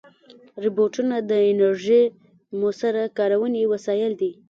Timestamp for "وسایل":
3.73-4.11